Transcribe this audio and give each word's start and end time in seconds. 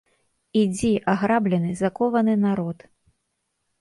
Ідзі, 0.61 0.89
аграблены, 1.13 1.71
закованы 1.85 2.33
народ! 2.47 2.77